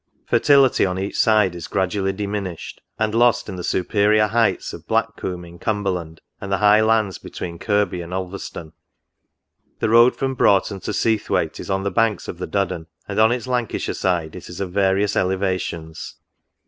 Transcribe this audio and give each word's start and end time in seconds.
Fertility 0.25 0.83
on 0.83 0.97
each 0.97 1.15
side 1.15 1.53
is 1.53 1.67
gradually 1.67 2.11
diminished, 2.11 2.81
and 2.97 3.13
lost 3.13 3.47
in 3.47 3.55
the 3.55 3.63
superior 3.63 4.25
heights 4.25 4.73
of 4.73 4.87
Blackcomb, 4.87 5.45
in 5.47 5.59
Cumberland, 5.59 6.21
and 6.39 6.51
the 6.51 6.57
high 6.57 6.81
lands 6.81 7.19
between 7.19 7.59
Kirkby 7.59 8.01
and 8.01 8.11
Ulverstone."" 8.11 8.73
The 9.79 9.89
road 9.89 10.15
from 10.15 10.33
Broughton 10.33 10.79
to 10.79 10.91
Seathwaite 10.91 11.59
is 11.59 11.69
on 11.69 11.83
the 11.83 11.91
banks 11.91 12.27
of 12.27 12.39
the 12.39 12.47
Duddon, 12.47 12.87
and 13.07 13.19
on 13.19 13.31
its 13.31 13.45
Lancashire 13.45 13.93
side 13.93 14.35
it 14.35 14.49
is 14.49 14.59
of 14.59 14.71
various 14.71 15.15
elevations. 15.15 16.15